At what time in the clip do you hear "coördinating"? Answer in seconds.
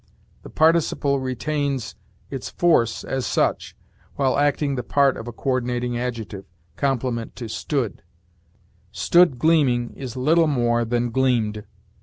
5.31-5.95